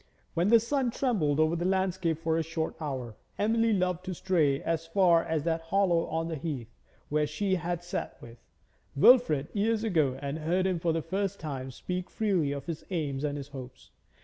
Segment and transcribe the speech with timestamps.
[0.33, 4.59] When the sun trembled over the landscape for a short hour, Emily loved to stray
[4.63, 6.73] as far as that hollow on the heath
[7.09, 8.39] where she had sat with
[8.95, 13.23] Wilfrid years ago, and heard him for the first time speak freely of his aims
[13.23, 13.91] and his hopes.